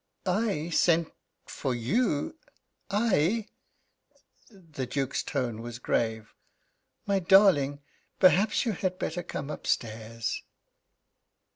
[0.25, 1.13] "I sent
[1.45, 2.35] for you
[2.89, 3.45] I?"
[4.49, 6.33] The Duke's tone was grave.
[7.05, 7.81] "My darling,
[8.19, 10.41] perhaps you had better come upstairs."